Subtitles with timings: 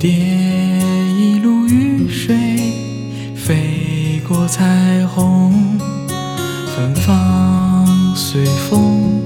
[0.00, 2.34] 跌一路雨水
[3.36, 5.52] 飞过彩虹
[6.74, 7.86] 芬芳
[8.16, 9.20] 随风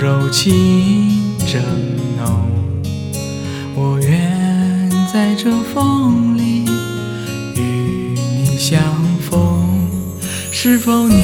[0.00, 1.60] 柔情正
[2.16, 2.48] 浓
[3.76, 6.64] 我愿在这风里
[7.56, 8.80] 与你相
[9.20, 9.86] 逢
[10.50, 11.14] 是否你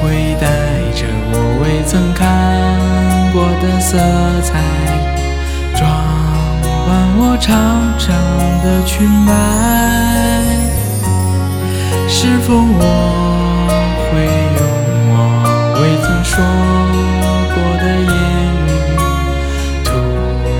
[0.00, 3.98] 会带着我未曾看过的色
[4.40, 4.99] 彩
[7.22, 7.54] 我长
[7.98, 8.16] 长
[8.64, 9.30] 的裙摆？
[12.08, 12.82] 是否我
[14.08, 14.24] 会
[14.56, 14.60] 用
[15.12, 15.14] 我
[15.76, 16.32] 未曾说
[17.52, 18.12] 过的言
[18.66, 18.68] 语，
[19.84, 19.88] 吐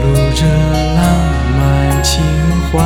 [0.05, 0.39] 露着
[0.97, 0.99] 浪
[1.57, 1.59] 漫
[2.05, 2.13] 情
[2.71, 2.77] 怀？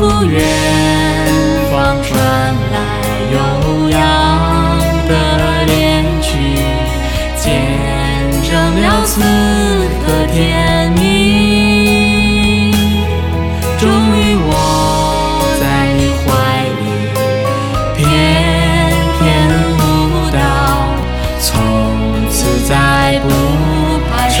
[0.00, 0.40] 仿佛远
[1.70, 2.18] 方传
[2.72, 2.78] 来
[3.32, 3.36] 悠
[3.90, 3.98] 扬
[5.06, 5.12] 的
[5.66, 6.30] 恋曲，
[7.36, 7.44] 见
[8.50, 9.20] 证了此
[10.00, 12.72] 刻甜蜜。
[13.78, 13.84] 终
[14.16, 14.48] 于我
[15.60, 15.62] 在
[15.98, 16.24] 你怀
[16.80, 16.82] 里
[17.94, 18.00] 翩
[19.18, 19.20] 翩
[19.76, 19.80] 舞
[20.32, 20.40] 蹈，
[21.42, 21.46] 从
[22.30, 22.72] 此再
[23.20, 23.28] 不
[24.08, 24.40] 怕衰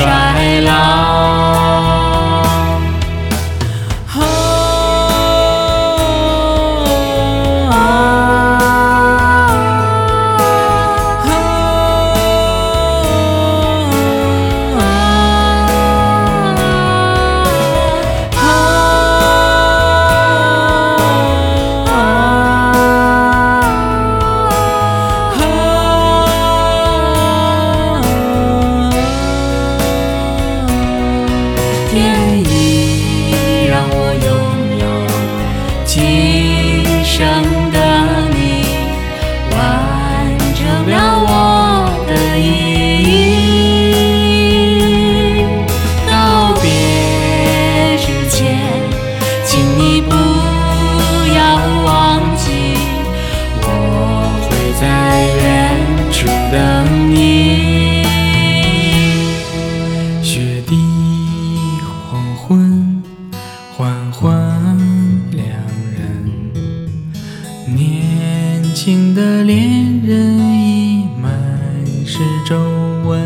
[37.20, 37.69] 生
[68.82, 71.30] 轻的恋人已满
[72.06, 72.58] 是皱
[73.04, 73.20] 纹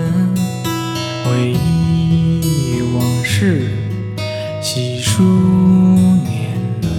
[1.25, 3.71] 回忆往事
[4.61, 6.91] 细数年轮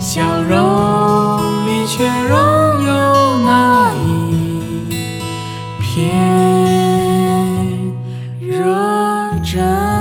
[0.00, 4.88] 笑容里却仍有那一
[5.82, 6.16] 片
[8.40, 8.64] 热
[9.44, 9.93] 忱。